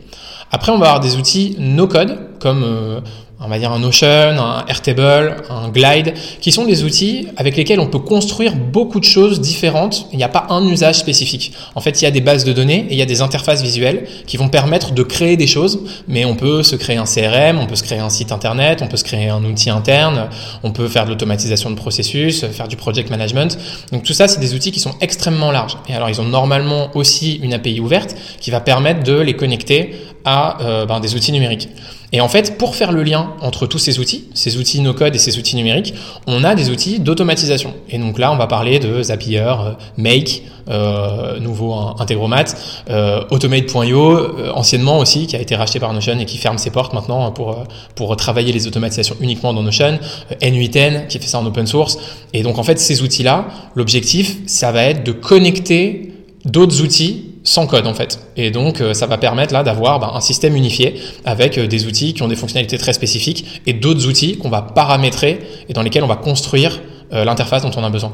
Après, 0.54 0.72
on 0.72 0.78
va 0.78 0.86
avoir 0.86 1.00
des 1.00 1.16
outils 1.16 1.56
no-code, 1.58 2.20
comme 2.40 2.64
euh, 2.64 3.00
on 3.44 3.50
va 3.50 3.60
dire 3.60 3.72
un 3.72 3.80
Notion, 3.80 4.08
un 4.08 4.64
Airtable, 4.68 5.36
un 5.50 5.70
Glide, 5.70 6.14
qui 6.40 6.52
sont 6.52 6.64
des 6.64 6.84
outils 6.84 7.28
avec 7.36 7.58
lesquels 7.58 7.80
on 7.80 7.88
peut 7.88 8.00
construire 8.00 8.56
beaucoup 8.56 9.00
de 9.00 9.06
choses 9.06 9.42
différentes. 9.42 10.08
Il 10.14 10.18
n'y 10.18 10.24
a 10.24 10.30
pas 10.30 10.46
un 10.50 10.66
usage 10.66 10.96
spécifique. 10.96 11.54
En 11.76 11.82
fait, 11.82 12.02
il 12.02 12.06
y 12.06 12.08
a 12.08 12.12
des 12.12 12.22
bases 12.22 12.46
de 12.46 12.54
données 12.54 12.86
et 12.90 12.94
il 12.94 12.98
y 12.98 13.02
a 13.02 13.06
des 13.06 13.22
interfaces 13.22 13.62
visuelles 13.62 14.08
qui 14.28 14.38
vont 14.38 14.48
permettre 14.48 14.94
de 14.94 15.04
créer 15.04 15.38
des 15.38 15.48
choses, 15.48 15.82
mais 16.08 16.24
on 16.24 16.36
peut 16.36 16.64
se 16.64 16.76
créer 16.76 16.98
un 16.98 17.06
CRM, 17.06 17.60
on 17.60 17.66
peut 17.66 17.76
se 17.76 17.84
créer 17.84 18.00
un 18.00 18.10
site 18.10 18.32
internet, 18.32 18.82
on 18.82 18.88
peut 18.88 18.98
se 18.98 19.04
créer 19.04 19.30
un 19.30 19.44
outil 19.44 19.72
interne, 19.72 20.30
on 20.64 20.72
peut 20.72 20.88
faire 20.88 21.06
de 21.06 21.10
l'automatisation 21.10 21.70
de 21.70 21.76
processus, 21.76 22.46
faire 22.46 22.68
du 22.68 22.78
project 22.78 23.10
management. 23.10 23.58
Donc 23.92 24.04
tout 24.04 24.14
ça, 24.14 24.28
c'est 24.28 24.40
des 24.40 24.54
outils 24.54 24.72
qui 24.72 24.80
sont 24.80 24.94
extrêmement 25.02 25.52
larges. 25.52 25.78
Et 25.90 25.96
alors, 25.96 26.10
ils 26.10 26.22
ont 26.22 26.26
normalement 26.26 26.92
aussi 26.96 27.40
une 27.44 27.54
API 27.54 27.80
ouverte 27.80 28.16
qui 28.40 28.52
va 28.52 28.62
permettre 28.62 29.04
de 29.04 29.20
les 29.20 29.36
connecter 29.36 29.96
à 30.26 30.62
euh, 30.62 30.86
ben, 30.86 31.00
des 31.00 31.16
outils 31.16 31.32
numériques. 31.32 31.70
Et 32.12 32.22
en 32.22 32.30
fait, 32.30 32.60
pour 32.60 32.76
faire 32.76 32.92
le 32.92 33.02
lien 33.02 33.34
entre 33.42 33.66
tous 33.66 33.80
ces 33.80 34.00
outils, 34.00 34.26
ces 34.36 34.58
outils 34.58 34.82
no-code 34.82 35.16
et 35.16 35.18
ces 35.18 35.40
outils 35.40 35.56
numériques, 35.56 35.96
on 36.28 36.44
a 36.44 36.54
des 36.54 36.70
outils 36.70 37.00
d'automatisation. 37.00 37.74
Et 37.90 37.98
donc 37.98 38.20
là, 38.20 38.32
on 38.32 38.38
va 38.38 38.46
parler 38.46 38.78
de 38.78 39.02
Zapier, 39.02 39.40
euh, 39.40 39.74
Make, 39.98 40.44
euh, 40.70 41.40
nouveau 41.40 41.74
Integromat, 42.00 42.46
euh, 42.90 43.24
Automate.io, 43.32 44.12
euh, 44.12 44.52
anciennement 44.54 45.00
aussi, 45.00 45.28
qui 45.28 45.36
a 45.36 45.42
été 45.42 45.56
racheté 45.56 45.80
par 45.80 45.92
Notion 45.92 46.18
et 46.20 46.26
qui 46.26 46.38
ferme 46.38 46.58
ses 46.58 46.70
portes 46.70 46.94
maintenant 46.94 47.32
pour, 47.32 47.66
pour 47.96 48.16
travailler 48.16 48.54
les 48.54 48.66
automatisations 48.66 49.18
uniquement 49.20 49.54
dans 49.54 49.62
Notion, 49.64 50.00
N8N, 50.40 51.08
qui 51.08 51.20
fait 51.20 51.28
ça 51.28 51.40
en 51.40 51.46
open 51.46 51.68
source. 51.68 51.98
Et 52.32 52.44
donc 52.44 52.60
en 52.60 52.64
fait, 52.64 52.80
ces 52.80 53.02
outils-là, 53.02 53.46
l'objectif, 53.76 54.38
ça 54.46 54.72
va 54.72 54.86
être 54.86 55.04
de 55.04 55.12
connecter 55.12 56.14
d'autres 56.46 56.82
outils 56.82 57.33
sans 57.44 57.68
code 57.68 57.88
en 57.88 57.94
fait. 57.94 58.20
Et 58.38 58.52
donc 58.52 58.82
euh, 58.82 58.94
ça 58.94 59.06
va 59.06 59.18
permettre 59.18 59.54
là 59.54 59.64
d'avoir 59.64 60.00
bah, 60.00 60.12
un 60.14 60.22
système 60.22 60.56
unifié 60.56 61.00
avec 61.26 61.58
euh, 61.58 61.68
des 61.68 61.86
outils 61.86 62.14
qui 62.14 62.24
ont 62.24 62.28
des 62.28 62.36
fonctionnalités 62.36 62.78
très 62.78 62.94
spécifiques 62.94 63.62
et 63.66 63.74
d'autres 63.74 64.08
outils 64.08 64.38
qu'on 64.38 64.50
va 64.50 64.62
paramétrer 64.62 65.40
et 65.68 65.74
dans 65.74 65.82
lesquels 65.82 66.04
on 66.04 66.08
va 66.08 66.16
construire 66.16 66.82
euh, 67.12 67.26
l'interface 67.26 67.64
dont 67.64 67.72
on 67.76 67.84
a 67.84 67.90
besoin. 67.90 68.14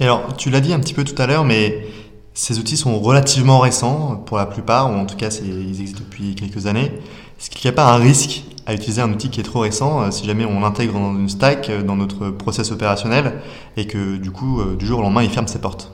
Et 0.00 0.04
alors 0.04 0.36
tu 0.36 0.50
l'as 0.50 0.60
dit 0.60 0.72
un 0.72 0.80
petit 0.80 0.94
peu 0.94 1.04
tout 1.04 1.20
à 1.20 1.26
l'heure, 1.26 1.44
mais 1.44 1.86
ces 2.34 2.58
outils 2.58 2.76
sont 2.76 2.98
relativement 3.00 3.60
récents 3.60 4.22
pour 4.26 4.36
la 4.36 4.46
plupart, 4.46 4.90
ou 4.90 4.94
en 4.94 5.06
tout 5.06 5.16
cas 5.16 5.28
ils 5.42 5.68
existent 5.68 6.00
depuis 6.04 6.34
quelques 6.34 6.66
années. 6.66 6.90
Est-ce 7.40 7.48
qu'il 7.48 7.68
n'y 7.68 7.72
a 7.72 7.76
pas 7.76 7.92
un 7.92 7.96
risque 7.96 8.42
à 8.66 8.74
utiliser 8.74 9.02
un 9.02 9.12
outil 9.12 9.30
qui 9.30 9.40
est 9.40 9.44
trop 9.44 9.60
récent 9.60 10.10
si 10.10 10.26
jamais 10.26 10.44
on 10.44 10.58
l'intègre 10.60 10.94
dans 10.94 11.12
une 11.12 11.28
stack, 11.28 11.70
dans 11.84 11.94
notre 11.94 12.30
process 12.30 12.72
opérationnel, 12.72 13.40
et 13.76 13.86
que 13.86 14.16
du 14.16 14.32
coup, 14.32 14.60
du 14.76 14.84
jour 14.84 14.98
au 14.98 15.02
lendemain, 15.02 15.22
il 15.22 15.30
ferme 15.30 15.46
ses 15.46 15.60
portes? 15.60 15.92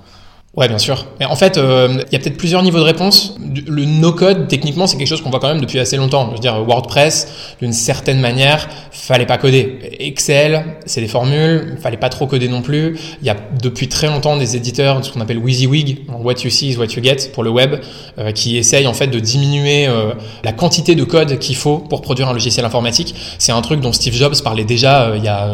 Ouais, 0.56 0.67
bien 0.67 0.79
sûr. 0.79 1.06
Mais 1.20 1.26
en 1.26 1.37
fait, 1.37 1.58
euh, 1.58 2.02
il 2.08 2.12
y 2.12 2.17
a 2.17 2.19
peut-être 2.19 2.37
plusieurs 2.37 2.64
niveaux 2.64 2.79
de 2.79 2.85
réponse. 2.85 3.37
Le 3.38 3.85
no-code, 3.85 4.49
techniquement, 4.49 4.88
c'est 4.88 4.97
quelque 4.97 5.06
chose 5.06 5.23
qu'on 5.23 5.31
voit 5.31 5.38
quand 5.38 5.49
même 5.49 5.61
depuis 5.61 5.79
assez 5.79 5.97
longtemps. 5.97 6.26
Je 6.31 6.32
veux 6.35 6.41
dire, 6.41 6.64
WordPress, 6.64 7.55
d'une 7.61 7.73
certaine 7.73 8.19
manière, 8.19 8.69
fallait 8.91 9.26
pas 9.26 9.38
coder. 9.38 9.79
Excel, 10.00 10.64
c'est 10.87 11.00
des 11.00 11.06
formules, 11.06 11.76
fallait 11.81 11.97
pas 11.97 12.08
trop 12.08 12.26
coder 12.26 12.49
non 12.49 12.62
plus. 12.62 12.99
Il 13.20 13.26
y 13.26 13.31
a 13.31 13.37
depuis 13.62 13.88
très 13.88 14.08
longtemps 14.08 14.37
des 14.37 14.56
éditeurs, 14.56 15.05
ce 15.05 15.12
qu'on 15.12 15.20
appelle 15.20 15.38
WYSIWYG, 15.38 16.06
What 16.08 16.41
You 16.43 16.50
See 16.50 16.70
is 16.70 16.76
What 16.76 16.87
You 16.87 17.03
Get 17.03 17.31
pour 17.32 17.44
le 17.44 17.50
web, 17.50 17.76
euh, 18.19 18.32
qui 18.32 18.56
essayent 18.56 18.88
en 18.88 18.94
fait 18.94 19.06
de 19.06 19.20
diminuer 19.20 19.87
euh, 19.87 20.14
la 20.43 20.53
quantité 20.53 20.96
de 20.96 21.05
code 21.05 21.38
qu'il 21.38 21.56
faut 21.56 21.79
pour 21.79 22.03
produire 22.03 22.29
un 22.29 22.32
logiciel 22.32 22.67
informatique. 22.67 23.14
C'est 23.38 23.53
un 23.53 23.62
truc 23.62 23.81
dont 23.81 23.93
Steve 23.93 24.14
Jobs 24.14 24.35
parlait 24.43 24.64
déjà 24.64 25.05
euh, 25.05 25.17
il 25.17 25.25
y 25.25 25.29
a 25.29 25.49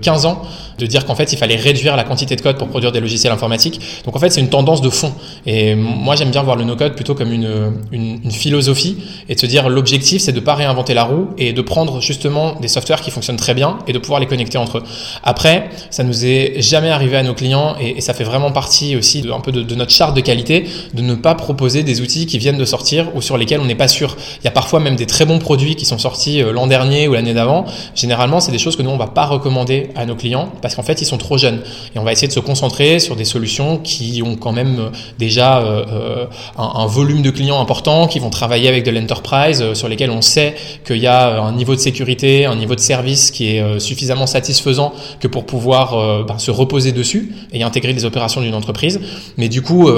15 0.00 0.26
ans, 0.26 0.42
de 0.78 0.86
dire 0.86 1.06
qu'en 1.06 1.14
fait, 1.14 1.32
il 1.32 1.38
fallait 1.38 1.56
réduire 1.56 1.96
la 1.96 2.04
quantité 2.04 2.36
de 2.36 2.40
code 2.40 2.56
pour 2.58 2.68
produire 2.68 2.92
des 2.92 3.00
logiciels 3.00 3.32
informatiques. 3.32 3.80
Donc 4.04 4.16
en 4.16 4.18
fait, 4.18 4.30
c'est 4.30 4.40
une 4.40 4.48
tendance 4.48 4.80
de 4.80 4.90
fond. 4.90 5.12
Et 5.46 5.74
moi, 5.74 6.16
j'aime 6.16 6.30
bien 6.30 6.42
voir 6.42 6.56
le 6.56 6.64
no-code 6.64 6.94
plutôt 6.94 7.14
comme 7.14 7.32
une, 7.32 7.72
une, 7.92 8.20
une, 8.24 8.30
philosophie 8.30 8.98
et 9.28 9.34
de 9.34 9.40
se 9.40 9.46
dire 9.46 9.68
l'objectif, 9.68 10.22
c'est 10.22 10.32
de 10.32 10.40
pas 10.40 10.54
réinventer 10.54 10.94
la 10.94 11.04
roue 11.04 11.28
et 11.38 11.52
de 11.52 11.62
prendre 11.62 12.00
justement 12.00 12.54
des 12.60 12.68
softwares 12.68 13.00
qui 13.00 13.10
fonctionnent 13.10 13.36
très 13.36 13.54
bien 13.54 13.78
et 13.86 13.92
de 13.92 13.98
pouvoir 13.98 14.20
les 14.20 14.26
connecter 14.26 14.58
entre 14.58 14.78
eux. 14.78 14.82
Après, 15.22 15.70
ça 15.90 16.04
nous 16.04 16.24
est 16.24 16.60
jamais 16.60 16.90
arrivé 16.90 17.16
à 17.16 17.22
nos 17.22 17.34
clients 17.34 17.76
et, 17.80 18.00
ça 18.00 18.14
fait 18.14 18.24
vraiment 18.24 18.52
partie 18.52 18.94
aussi 18.94 19.22
de, 19.22 19.32
un 19.32 19.40
peu 19.40 19.50
de, 19.50 19.62
de, 19.62 19.74
notre 19.74 19.90
charte 19.90 20.14
de 20.14 20.20
qualité 20.20 20.66
de 20.94 21.02
ne 21.02 21.14
pas 21.14 21.34
proposer 21.34 21.82
des 21.82 22.00
outils 22.00 22.26
qui 22.26 22.38
viennent 22.38 22.58
de 22.58 22.64
sortir 22.64 23.08
ou 23.16 23.22
sur 23.22 23.36
lesquels 23.36 23.60
on 23.60 23.64
n'est 23.64 23.74
pas 23.74 23.88
sûr. 23.88 24.16
Il 24.40 24.44
y 24.44 24.48
a 24.48 24.52
parfois 24.52 24.80
même 24.80 24.96
des 24.96 25.06
très 25.06 25.24
bons 25.24 25.38
produits 25.38 25.74
qui 25.74 25.84
sont 25.84 25.98
sortis 25.98 26.42
euh, 26.42 26.52
l'an 26.52 26.66
dernier 26.66 27.08
ou 27.08 27.14
l'année 27.14 27.34
d'avant. 27.34 27.64
Généralement, 27.94 28.40
c'est 28.40 28.52
des 28.52 28.58
choses 28.58 28.76
que 28.76 28.82
nous, 28.82 28.90
on 28.90 28.96
va 28.96 29.06
pas 29.08 29.26
recommander 29.26 29.90
à 29.96 30.06
nos 30.06 30.14
clients 30.14 30.50
parce 30.66 30.74
qu'en 30.74 30.82
fait, 30.82 31.00
ils 31.00 31.06
sont 31.06 31.16
trop 31.16 31.38
jeunes. 31.38 31.60
Et 31.94 31.98
on 32.00 32.02
va 32.02 32.10
essayer 32.10 32.26
de 32.26 32.32
se 32.32 32.40
concentrer 32.40 32.98
sur 32.98 33.14
des 33.14 33.24
solutions 33.24 33.78
qui 33.78 34.20
ont 34.24 34.34
quand 34.34 34.50
même 34.50 34.80
euh, 34.80 34.88
déjà 35.16 35.60
euh, 35.60 36.26
un, 36.58 36.80
un, 36.82 36.86
volume 36.86 37.22
de 37.22 37.30
clients 37.30 37.60
important, 37.60 38.08
qui 38.08 38.18
vont 38.18 38.30
travailler 38.30 38.68
avec 38.68 38.84
de 38.84 38.90
l'enterprise, 38.90 39.62
euh, 39.62 39.74
sur 39.74 39.88
lesquels 39.88 40.10
on 40.10 40.22
sait 40.22 40.56
qu'il 40.84 40.98
y 40.98 41.06
a 41.06 41.40
un 41.40 41.52
niveau 41.52 41.76
de 41.76 41.80
sécurité, 41.80 42.46
un 42.46 42.56
niveau 42.56 42.74
de 42.74 42.80
service 42.80 43.30
qui 43.30 43.54
est 43.54 43.60
euh, 43.60 43.78
suffisamment 43.78 44.26
satisfaisant 44.26 44.92
que 45.20 45.28
pour 45.28 45.46
pouvoir 45.46 45.94
euh, 45.94 46.24
bah, 46.26 46.34
se 46.38 46.50
reposer 46.50 46.90
dessus 46.90 47.32
et 47.52 47.62
intégrer 47.62 47.92
les 47.92 48.04
opérations 48.04 48.40
d'une 48.40 48.54
entreprise. 48.54 49.00
Mais 49.36 49.48
du 49.48 49.62
coup, 49.62 49.88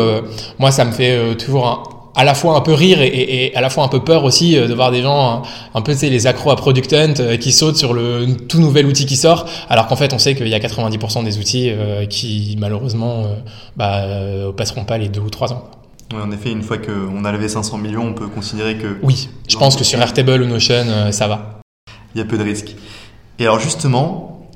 moi, 0.58 0.70
ça 0.70 0.84
me 0.84 0.92
fait 0.92 1.37
toujours 1.37 1.66
un, 1.66 1.98
à 2.18 2.25
la 2.25 2.34
fois 2.34 2.56
un 2.56 2.60
peu 2.60 2.75
rire 2.75 3.00
et, 3.00 3.06
et, 3.06 3.46
et, 3.46 3.56
à 3.56 3.60
la 3.60 3.70
fois 3.70 3.84
un 3.84 3.88
peu 3.88 4.00
peur 4.00 4.25
aussi 4.25 4.56
de 4.56 4.75
voir 4.75 4.90
des 4.90 5.02
gens 5.02 5.42
un, 5.75 5.78
un 5.78 5.82
peu 5.82 5.92
tu 5.92 6.00
sais, 6.00 6.10
les 6.10 6.26
accros 6.26 6.50
à 6.50 6.56
Product 6.56 6.92
Hunt 6.92 7.14
qui 7.40 7.52
sautent 7.52 7.76
sur 7.76 7.94
le 7.94 8.26
tout 8.48 8.58
nouvel 8.58 8.87
outil 8.87 9.06
qui 9.06 9.16
sort 9.16 9.46
alors 9.68 9.87
qu'en 9.87 9.96
fait 9.96 10.12
on 10.12 10.18
sait 10.18 10.34
qu'il 10.34 10.48
y 10.48 10.54
a 10.54 10.58
90% 10.58 11.25
des 11.25 11.38
outils 11.38 11.70
euh, 11.70 12.06
qui 12.06 12.56
malheureusement 12.58 13.25
euh, 13.25 13.34
bah, 13.76 14.52
passeront 14.56 14.84
pas 14.84 14.98
les 14.98 15.08
deux 15.08 15.20
ou 15.20 15.30
trois 15.30 15.52
ans. 15.52 15.70
en 16.12 16.30
effet, 16.32 16.50
une 16.50 16.62
fois 16.62 16.78
qu'on 16.78 17.25
a 17.25 17.32
levé 17.32 17.48
500 17.48 17.78
millions, 17.78 18.04
on 18.04 18.14
peut 18.14 18.26
considérer 18.26 18.76
que... 18.76 18.98
Oui, 19.02 19.28
je 19.48 19.56
pense 19.56 19.76
que 19.76 19.84
sur 19.84 20.00
Airtable 20.00 20.42
ou 20.42 20.46
Notion, 20.46 21.12
ça 21.12 21.28
va. 21.28 21.60
Il 22.14 22.18
y 22.18 22.20
a 22.20 22.25
peu 22.25 22.38
de 22.38 22.42
risques. 22.42 22.75
Et 23.38 23.44
alors 23.44 23.60
justement, 23.60 24.48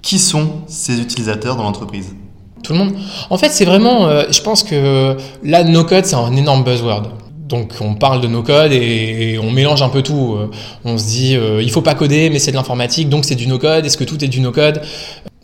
qui 0.00 0.18
sont 0.18 0.62
ces 0.66 1.00
utilisateurs 1.00 1.56
dans 1.56 1.64
l'entreprise? 1.64 2.14
Tout 2.62 2.72
le 2.72 2.78
monde. 2.78 2.92
En 3.30 3.38
fait, 3.38 3.50
c'est 3.50 3.64
vraiment, 3.64 4.08
je 4.30 4.40
pense 4.40 4.62
que 4.62 5.16
là, 5.42 5.64
no 5.64 5.84
code, 5.84 6.04
c'est 6.04 6.16
un 6.16 6.34
énorme 6.36 6.64
buzzword. 6.64 7.02
Donc 7.48 7.72
on 7.80 7.94
parle 7.94 8.22
de 8.22 8.28
no 8.28 8.42
code 8.42 8.72
et 8.72 9.38
on 9.42 9.50
mélange 9.50 9.82
un 9.82 9.90
peu 9.90 10.02
tout. 10.02 10.38
On 10.84 10.96
se 10.96 11.04
dit 11.04 11.36
il 11.60 11.70
faut 11.70 11.82
pas 11.82 11.94
coder 11.94 12.30
mais 12.30 12.38
c'est 12.38 12.50
de 12.50 12.56
l'informatique 12.56 13.10
donc 13.10 13.26
c'est 13.26 13.34
du 13.34 13.46
no 13.46 13.58
code. 13.58 13.84
Est-ce 13.84 13.98
que 13.98 14.04
tout 14.04 14.24
est 14.24 14.28
du 14.28 14.40
no 14.40 14.52
code 14.52 14.80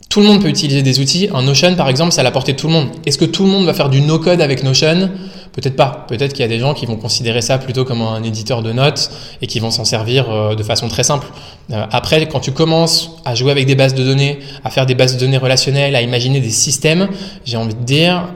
tout 0.09 0.21
le 0.21 0.27
monde 0.27 0.41
peut 0.41 0.49
utiliser 0.49 0.83
des 0.83 1.01
outils. 1.01 1.29
Un 1.35 1.43
Notion, 1.43 1.75
par 1.75 1.89
exemple, 1.89 2.13
c'est 2.13 2.21
à 2.21 2.25
la 2.25 2.31
portée 2.31 2.53
de 2.53 2.57
tout 2.57 2.67
le 2.67 2.73
monde. 2.73 2.89
Est-ce 3.05 3.19
que 3.19 3.27
tout 3.27 3.45
le 3.45 3.51
monde 3.51 3.67
va 3.67 3.75
faire 3.75 3.91
du 3.91 4.01
no-code 4.01 4.41
avec 4.41 4.65
Notion? 4.65 5.11
Peut-être 5.59 5.75
pas. 5.75 6.05
Peut-être 6.07 6.35
qu'il 6.35 6.43
y 6.43 6.45
a 6.45 6.49
des 6.49 6.61
gens 6.61 6.73
qui 6.73 6.87
vont 6.87 6.95
considérer 6.95 7.43
ça 7.43 7.59
plutôt 7.59 7.85
comme 7.85 8.01
un 8.01 8.23
éditeur 8.23 8.63
de 8.63 8.71
notes 8.71 9.11
et 9.43 9.49
qui 9.49 9.59
vont 9.59 9.73
s'en 9.73 9.85
servir 9.85 10.31
euh, 10.31 10.55
de 10.55 10.63
façon 10.63 10.87
très 10.87 11.03
simple. 11.03 11.27
Euh, 11.73 11.85
après, 11.91 12.29
quand 12.29 12.39
tu 12.39 12.53
commences 12.53 13.17
à 13.25 13.35
jouer 13.35 13.51
avec 13.51 13.67
des 13.67 13.75
bases 13.75 13.93
de 13.93 14.05
données, 14.05 14.39
à 14.63 14.71
faire 14.71 14.87
des 14.87 14.95
bases 14.95 15.17
de 15.17 15.19
données 15.19 15.37
relationnelles, 15.37 15.97
à 15.97 16.01
imaginer 16.01 16.39
des 16.39 16.51
systèmes, 16.51 17.09
j'ai 17.45 17.57
envie 17.57 17.75
de 17.75 17.83
dire, 17.83 18.29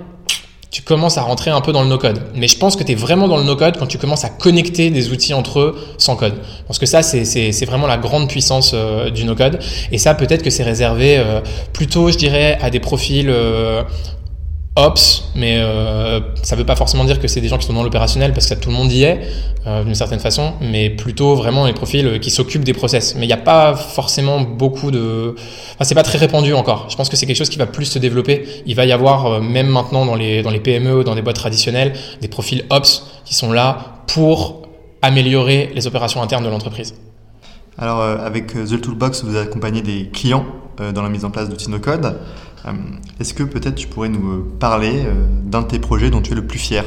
tu 0.73 0.83
commences 0.83 1.17
à 1.17 1.23
rentrer 1.23 1.53
un 1.53 1.61
peu 1.61 1.71
dans 1.71 1.85
le 1.85 1.89
no-code. 1.89 2.19
Mais 2.35 2.49
je 2.49 2.59
pense 2.59 2.75
que 2.75 2.83
tu 2.83 2.91
es 2.91 2.97
vraiment 2.97 3.29
dans 3.29 3.37
le 3.37 3.45
no-code 3.45 3.77
quand 3.79 3.87
tu 3.87 3.99
commences 3.99 4.25
à 4.25 4.29
connecter 4.29 4.91
des 4.91 5.13
outils 5.13 5.33
entre 5.33 5.61
eux 5.61 5.79
sans 5.99 6.17
code. 6.17 6.35
Parce 6.67 6.81
que 6.81 6.87
ça, 6.87 7.05
c'est 7.05 7.65
vraiment 7.67 7.87
la 7.87 7.99
grande 7.99 8.29
puissance 8.29 8.73
euh, 8.75 9.11
du 9.11 9.23
no-code. 9.23 9.61
Et 9.93 9.99
ça, 9.99 10.15
peut-être 10.15 10.43
que 10.43 10.51
c'est 10.51 10.65
réservé 10.65 11.23
plutôt, 11.73 12.11
je 12.11 12.19
dirais, 12.19 12.59
à 12.61 12.71
des 12.71 12.81
profils 12.81 13.33
Ops, 14.75 15.25
mais 15.35 15.59
euh, 15.59 16.21
ça 16.43 16.57
ne 16.57 16.61
veut 16.61 16.65
pas 16.65 16.77
forcément 16.77 17.05
dire 17.05 17.21
que 17.21 17.29
c'est 17.29 17.43
des 17.43 17.49
gens 17.49 17.59
qui 17.59 17.67
sont 17.67 17.75
dans 17.75 17.83
l'opérationnel 17.83 18.33
parce 18.33 18.47
que 18.47 18.55
tout 18.55 18.71
le 18.71 18.75
monde 18.75 18.91
y 18.91 19.03
est 19.03 19.21
euh, 19.67 19.85
d'une 19.85 19.95
certaine 19.95 20.19
façon, 20.19 20.55
mais 20.63 20.89
plutôt 20.89 21.35
vraiment 21.35 21.67
les 21.67 21.75
profils 21.75 22.19
qui 22.21 22.31
s'occupent 22.31 22.65
des 22.65 22.73
process. 22.73 23.15
Mais 23.15 23.25
il 23.25 23.27
n'y 23.27 23.35
a 23.35 23.37
pas 23.37 23.75
forcément 23.75 24.41
beaucoup 24.41 24.91
de, 24.91 25.35
enfin 25.75 25.85
c'est 25.85 25.95
pas 25.95 26.03
très 26.03 26.17
répandu 26.17 26.55
encore. 26.55 26.87
Je 26.89 26.97
pense 26.97 27.11
que 27.11 27.19
c'est 27.19 27.27
quelque 27.27 27.37
chose 27.37 27.51
qui 27.51 27.59
va 27.59 27.67
plus 27.67 27.85
se 27.85 27.99
développer. 27.99 28.47
Il 28.65 28.75
va 28.75 28.87
y 28.87 28.93
avoir 28.93 29.27
euh, 29.27 29.41
même 29.43 29.69
maintenant 29.69 30.07
dans 30.07 30.15
les 30.15 30.43
dans 30.43 30.51
les 30.51 30.61
PME, 30.61 31.05
dans 31.05 31.15
des 31.15 31.23
boîtes 31.23 31.37
traditionnelles, 31.37 31.93
des 32.23 32.29
profils 32.29 32.65
Ops 32.71 33.21
qui 33.27 33.35
sont 33.35 33.53
là 33.53 34.03
pour 34.07 34.63
améliorer 35.03 35.71
les 35.75 35.87
opérations 35.87 36.23
internes 36.23 36.45
de 36.45 36.49
l'entreprise. 36.49 36.95
Alors 37.77 38.01
avec 38.01 38.55
The 38.55 38.81
Toolbox, 38.81 39.25
vous 39.25 39.37
accompagnez 39.37 39.83
des 39.83 40.09
clients 40.09 40.47
dans 40.79 41.03
la 41.03 41.09
mise 41.09 41.25
en 41.25 41.31
place 41.31 41.49
d'outils 41.49 41.71
no 41.71 41.79
code. 41.79 42.17
Euh, 42.67 42.71
est-ce 43.21 43.35
que 43.35 43.43
peut-être 43.43 43.75
tu 43.75 43.87
pourrais 43.87 44.09
nous 44.09 44.31
euh, 44.31 44.57
parler 44.59 45.03
euh, 45.05 45.27
d'un 45.45 45.63
de 45.63 45.67
tes 45.67 45.79
projets 45.79 46.11
dont 46.11 46.23
tu 46.23 46.33
es 46.33 46.35
le 46.35 46.47
plus 46.47 46.59
fier? 46.59 46.85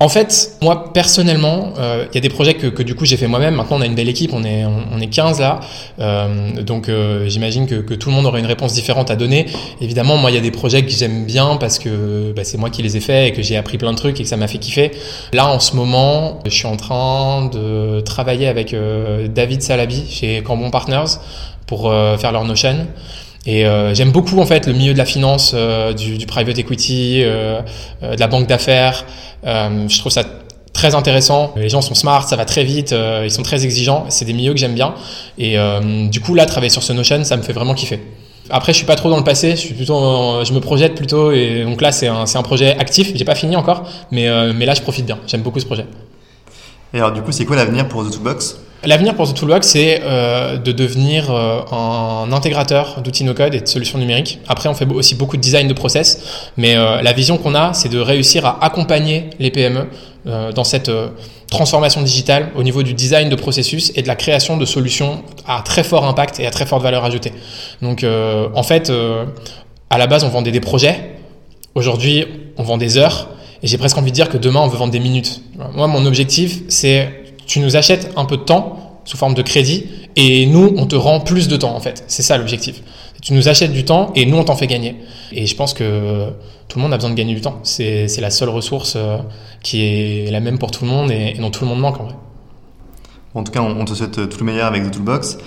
En 0.00 0.08
fait, 0.08 0.56
moi 0.62 0.92
personnellement, 0.92 1.74
il 1.76 2.14
y 2.14 2.18
a 2.18 2.20
des 2.20 2.28
projets 2.28 2.54
que, 2.54 2.82
du 2.84 2.94
coup 2.94 3.04
j'ai 3.04 3.16
fait 3.16 3.26
moi-même. 3.26 3.56
Maintenant, 3.56 3.78
on 3.78 3.80
a 3.80 3.86
une 3.86 3.96
belle 3.96 4.08
équipe, 4.08 4.32
on 4.32 4.44
est 4.44 4.64
on, 4.64 5.00
est 5.00 5.08
15 5.08 5.40
là, 5.40 5.58
donc 6.62 6.88
j'imagine 7.26 7.66
que, 7.66 7.94
tout 7.94 8.08
le 8.10 8.14
monde 8.14 8.24
aurait 8.26 8.38
une 8.38 8.46
réponse 8.46 8.74
différente 8.74 9.10
à 9.10 9.16
donner. 9.16 9.46
Évidemment, 9.80 10.16
moi 10.16 10.30
il 10.30 10.34
y 10.34 10.36
a 10.36 10.40
des 10.40 10.52
projets 10.52 10.84
que 10.84 10.92
j'aime 10.92 11.24
bien 11.24 11.56
parce 11.56 11.80
que 11.80 12.30
bah, 12.30 12.44
c'est 12.44 12.58
moi 12.58 12.70
qui 12.70 12.80
les 12.80 12.96
ai 12.96 13.00
faits 13.00 13.32
et 13.32 13.32
que 13.32 13.42
j'ai 13.42 13.56
appris 13.56 13.76
plein 13.76 13.90
de 13.90 13.96
trucs 13.96 14.20
et 14.20 14.22
que 14.22 14.28
ça 14.28 14.36
m'a 14.36 14.46
fait 14.46 14.58
kiffer. 14.58 14.92
Là, 15.32 15.48
en 15.48 15.58
ce 15.58 15.74
moment, 15.74 16.38
je 16.44 16.50
suis 16.50 16.68
en 16.68 16.76
train 16.76 17.46
de 17.46 18.00
travailler 18.02 18.46
avec 18.46 18.76
David 19.34 19.62
Salabi 19.62 20.04
chez 20.08 20.44
Cambon 20.44 20.70
Partners 20.70 21.18
pour 21.66 21.92
faire 22.20 22.30
leur 22.30 22.44
Notion. 22.44 22.86
Et 23.46 23.66
euh, 23.66 23.94
j'aime 23.94 24.10
beaucoup 24.10 24.40
en 24.40 24.46
fait 24.46 24.66
le 24.66 24.72
milieu 24.72 24.92
de 24.92 24.98
la 24.98 25.04
finance, 25.04 25.52
euh, 25.54 25.92
du, 25.92 26.18
du, 26.18 26.26
private 26.26 26.58
equity, 26.58 27.22
euh, 27.22 27.60
euh 28.02 28.14
de 28.14 28.20
la 28.20 28.26
banque 28.26 28.46
d'affaires. 28.46 29.04
Euh, 29.46 29.88
je 29.88 29.98
trouve 29.98 30.12
ça 30.12 30.24
très 30.72 30.94
intéressant. 30.94 31.52
Les 31.56 31.68
gens 31.68 31.80
sont 31.80 31.94
smart, 31.94 32.28
ça 32.28 32.36
va 32.36 32.44
très 32.44 32.64
vite, 32.64 32.94
ils 33.24 33.30
sont 33.30 33.42
très 33.42 33.64
exigeants. 33.64 34.06
C'est 34.10 34.24
des 34.24 34.32
milieux 34.32 34.52
que 34.52 34.60
j'aime 34.60 34.74
bien. 34.74 34.94
Et 35.36 35.56
du 36.08 36.20
coup 36.20 36.34
là, 36.34 36.46
travailler 36.46 36.70
sur 36.70 36.84
ce 36.84 36.92
Notion, 36.92 37.24
ça 37.24 37.36
me 37.36 37.42
fait 37.42 37.52
vraiment 37.52 37.74
kiffer. 37.74 38.00
Après, 38.50 38.72
je 38.72 38.78
suis 38.78 38.86
pas 38.86 38.94
trop 38.94 39.10
dans 39.10 39.18
le 39.18 39.24
passé, 39.24 39.50
je 39.52 39.56
suis 39.56 39.74
plutôt, 39.74 40.44
je 40.44 40.52
me 40.52 40.60
projette 40.60 40.94
plutôt. 40.94 41.32
Et 41.32 41.64
donc 41.64 41.80
là, 41.80 41.90
c'est 41.90 42.06
un, 42.06 42.24
un 42.32 42.42
projet 42.42 42.76
actif. 42.78 43.10
J'ai 43.14 43.24
pas 43.24 43.34
fini 43.34 43.56
encore, 43.56 43.88
mais 44.12 44.28
mais 44.52 44.66
là, 44.66 44.74
je 44.74 44.82
profite 44.82 45.04
bien. 45.04 45.18
J'aime 45.26 45.42
beaucoup 45.42 45.58
ce 45.58 45.66
projet. 45.66 45.86
Et 46.94 46.98
alors 46.98 47.12
du 47.12 47.22
coup, 47.22 47.32
c'est 47.32 47.44
quoi 47.44 47.56
l'avenir 47.56 47.88
pour 47.88 48.06
The 48.06 48.12
Toolbox? 48.12 48.58
L'avenir 48.84 49.16
pour 49.16 49.28
The 49.28 49.34
Toolbox, 49.34 49.66
c'est 49.66 50.02
euh, 50.04 50.56
de 50.56 50.70
devenir 50.70 51.32
euh, 51.32 51.62
un 51.72 52.30
intégrateur 52.30 53.00
d'outils 53.02 53.24
no-code 53.24 53.52
et 53.52 53.60
de 53.60 53.66
solutions 53.66 53.98
numériques. 53.98 54.38
Après, 54.46 54.68
on 54.68 54.74
fait 54.74 54.86
aussi 54.86 55.16
beaucoup 55.16 55.36
de 55.36 55.42
design 55.42 55.66
de 55.66 55.72
process, 55.72 56.50
mais 56.56 56.76
euh, 56.76 57.02
la 57.02 57.12
vision 57.12 57.38
qu'on 57.38 57.56
a, 57.56 57.74
c'est 57.74 57.88
de 57.88 57.98
réussir 57.98 58.46
à 58.46 58.64
accompagner 58.64 59.30
les 59.40 59.50
PME 59.50 59.86
dans 60.54 60.64
cette 60.64 60.90
transformation 61.50 62.02
digitale 62.02 62.50
au 62.54 62.62
niveau 62.62 62.82
du 62.82 62.92
design 62.92 63.30
de 63.30 63.34
processus 63.34 63.92
et 63.96 64.02
de 64.02 64.08
la 64.08 64.14
création 64.14 64.58
de 64.58 64.66
solutions 64.66 65.22
à 65.46 65.62
très 65.62 65.82
fort 65.82 66.04
impact 66.04 66.38
et 66.38 66.46
à 66.46 66.50
très 66.50 66.66
forte 66.66 66.82
valeur 66.82 67.02
ajoutée. 67.02 67.32
Donc, 67.80 68.04
en 68.04 68.62
fait, 68.62 68.92
à 69.88 69.96
la 69.96 70.06
base, 70.06 70.24
on 70.24 70.28
vendait 70.28 70.50
des 70.50 70.60
projets. 70.60 71.14
Aujourd'hui, 71.74 72.26
on 72.58 72.62
vend 72.62 72.76
des 72.76 72.98
heures. 72.98 73.30
Et 73.62 73.68
j'ai 73.68 73.78
presque 73.78 73.96
envie 73.96 74.10
de 74.10 74.16
dire 74.16 74.28
que 74.28 74.36
demain, 74.36 74.60
on 74.60 74.68
veut 74.68 74.76
vendre 74.76 74.92
des 74.92 75.00
minutes. 75.00 75.40
Moi, 75.74 75.86
mon 75.86 76.04
objectif, 76.04 76.58
c'est 76.68 77.08
tu 77.48 77.58
nous 77.58 77.74
achètes 77.74 78.12
un 78.16 78.26
peu 78.26 78.36
de 78.36 78.42
temps 78.42 79.00
sous 79.04 79.16
forme 79.16 79.34
de 79.34 79.42
crédit 79.42 79.86
et 80.14 80.46
nous, 80.46 80.74
on 80.76 80.86
te 80.86 80.94
rend 80.94 81.18
plus 81.18 81.48
de 81.48 81.56
temps 81.56 81.74
en 81.74 81.80
fait. 81.80 82.04
C'est 82.06 82.22
ça 82.22 82.36
l'objectif. 82.36 82.82
Tu 83.22 83.32
nous 83.32 83.48
achètes 83.48 83.72
du 83.72 83.84
temps 83.84 84.12
et 84.14 84.26
nous, 84.26 84.36
on 84.36 84.44
t'en 84.44 84.54
fait 84.54 84.68
gagner. 84.68 84.96
Et 85.32 85.46
je 85.46 85.56
pense 85.56 85.74
que 85.74 86.28
tout 86.68 86.78
le 86.78 86.82
monde 86.82 86.92
a 86.92 86.98
besoin 86.98 87.10
de 87.10 87.16
gagner 87.16 87.34
du 87.34 87.40
temps. 87.40 87.58
C'est 87.64 88.20
la 88.20 88.30
seule 88.30 88.50
ressource 88.50 88.94
euh, 88.96 89.18
qui 89.62 89.82
est 89.82 90.30
la 90.30 90.40
même 90.40 90.58
pour 90.58 90.70
tout 90.70 90.84
le 90.84 90.90
monde 90.90 91.10
et, 91.10 91.34
dont 91.40 91.50
tout 91.50 91.64
le 91.64 91.70
monde 91.70 91.80
manque 91.80 91.98
en 92.00 92.04
vrai. 92.04 92.14
En 93.34 93.44
tout 93.44 93.52
cas, 93.52 93.60
on 93.60 93.84
te 93.84 93.94
souhaite 93.94 94.28
tout 94.28 94.38
le 94.40 94.46
meilleur 94.46 94.66
avec 94.66 94.84
The 94.84 94.90
Toolbox. 94.90 95.38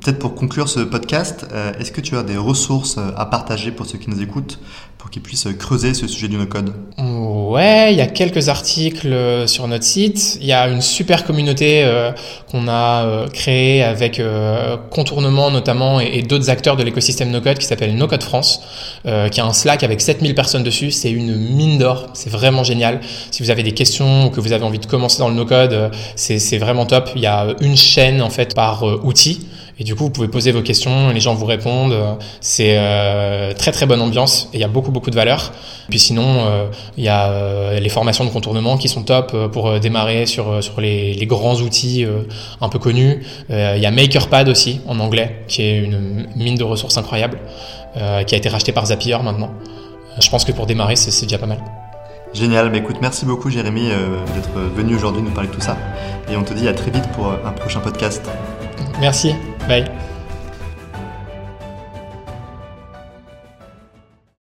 Peut-être 0.00 0.18
pour 0.18 0.34
conclure 0.34 0.68
ce 0.68 0.80
podcast, 0.80 1.46
euh, 1.52 1.72
est-ce 1.78 1.92
que 1.92 2.00
tu 2.00 2.16
as 2.16 2.22
des 2.22 2.36
ressources 2.36 2.98
à 2.98 3.26
partager 3.26 3.70
pour 3.70 3.86
ceux 3.86 3.98
qui 3.98 4.10
nous 4.10 4.20
écoutent 4.20 4.58
pour 4.98 5.10
qu'ils 5.10 5.22
puissent 5.22 5.48
creuser 5.58 5.94
ce 5.94 6.06
sujet 6.06 6.28
du 6.28 6.36
no-code 6.36 6.72
Ouais, 6.98 7.92
il 7.92 7.96
y 7.96 8.00
a 8.00 8.06
quelques 8.06 8.48
articles 8.48 9.12
euh, 9.12 9.46
sur 9.46 9.68
notre 9.68 9.84
site. 9.84 10.38
Il 10.40 10.46
y 10.46 10.52
a 10.52 10.68
une 10.68 10.80
super 10.80 11.24
communauté 11.24 11.84
euh, 11.84 12.10
qu'on 12.50 12.66
a 12.66 13.04
euh, 13.04 13.28
créée 13.28 13.82
avec 13.82 14.20
Contournement 14.90 15.50
notamment 15.50 16.00
et, 16.00 16.22
d'autres 16.22 16.50
acteurs 16.50 16.76
de 16.76 16.82
l'écosystème 16.82 17.30
no-code 17.30 17.58
qui 17.58 17.66
s'appelle 17.66 17.94
No-Code 17.94 18.22
France, 18.22 18.60
qui 19.04 19.40
a 19.40 19.44
un 19.44 19.52
Slack 19.52 19.82
avec 19.82 20.00
7000 20.00 20.34
personnes 20.34 20.62
dessus. 20.62 20.90
C'est 20.90 21.10
une 21.10 21.36
mine 21.36 21.78
d'or, 21.78 22.08
c'est 22.14 22.30
vraiment 22.30 22.64
génial. 22.64 23.00
Si 23.30 23.42
vous 23.42 23.50
avez 23.50 23.62
des 23.62 23.72
questions 23.72 24.26
ou 24.26 24.30
que 24.30 24.40
vous 24.40 24.52
avez 24.52 24.64
envie 24.64 24.78
de 24.78 24.86
commencer 24.86 25.18
dans 25.18 25.28
le 25.28 25.34
no-code, 25.34 25.90
c'est 26.16 26.58
vraiment 26.58 26.86
top. 26.86 27.10
Il 27.14 27.22
y 27.22 27.26
a 27.26 27.54
une 27.60 27.76
chaîne 27.76 28.22
en 28.22 28.30
fait 28.30 28.54
par 28.54 28.82
outil. 29.04 29.46
Et 29.78 29.84
du 29.84 29.94
coup, 29.94 30.04
vous 30.04 30.10
pouvez 30.10 30.28
poser 30.28 30.52
vos 30.52 30.62
questions, 30.62 31.10
les 31.10 31.20
gens 31.20 31.34
vous 31.34 31.44
répondent. 31.44 31.94
C'est 32.40 32.76
euh, 32.78 33.52
très 33.52 33.72
très 33.72 33.84
bonne 33.86 34.00
ambiance 34.00 34.48
et 34.52 34.56
il 34.56 34.60
y 34.60 34.64
a 34.64 34.68
beaucoup 34.68 34.90
beaucoup 34.90 35.10
de 35.10 35.16
valeur. 35.16 35.52
Puis 35.88 35.98
sinon, 35.98 36.46
euh, 36.46 36.66
il 36.96 37.04
y 37.04 37.08
a 37.08 37.30
euh, 37.30 37.78
les 37.78 37.88
formations 37.88 38.24
de 38.24 38.30
contournement 38.30 38.76
qui 38.76 38.88
sont 38.88 39.02
top 39.02 39.32
euh, 39.34 39.48
pour 39.48 39.78
démarrer 39.78 40.26
sur 40.26 40.62
sur 40.62 40.80
les, 40.80 41.14
les 41.14 41.26
grands 41.26 41.56
outils 41.56 42.06
un 42.60 42.68
peu 42.68 42.78
connus. 42.78 43.22
il 43.50 43.78
y 43.78 43.86
a 43.86 43.90
MakerPad 43.90 44.48
aussi 44.48 44.80
en 44.86 44.98
anglais, 45.00 45.44
qui 45.48 45.62
est 45.62 45.78
une 45.78 46.26
mine 46.36 46.56
de 46.56 46.64
ressources 46.64 46.96
incroyable, 46.98 47.38
qui 47.94 48.34
a 48.34 48.38
été 48.38 48.48
racheté 48.48 48.72
par 48.72 48.86
Zapier 48.86 49.18
maintenant. 49.22 49.50
Je 50.18 50.28
pense 50.30 50.44
que 50.44 50.52
pour 50.52 50.66
démarrer, 50.66 50.96
c'est 50.96 51.24
déjà 51.24 51.38
pas 51.38 51.46
mal. 51.46 51.58
Génial, 52.34 52.70
bah 52.70 52.78
écoute, 52.78 52.96
merci 53.00 53.24
beaucoup 53.24 53.50
Jérémy 53.50 53.88
d'être 54.34 54.58
venu 54.74 54.96
aujourd'hui 54.96 55.22
nous 55.22 55.30
parler 55.30 55.48
de 55.48 55.54
tout 55.54 55.60
ça. 55.60 55.76
Et 56.30 56.36
on 56.36 56.42
te 56.42 56.54
dit 56.54 56.68
à 56.68 56.74
très 56.74 56.90
vite 56.90 57.06
pour 57.14 57.26
un 57.26 57.52
prochain 57.52 57.80
podcast. 57.80 58.22
Merci. 59.00 59.34
喂 59.68 59.84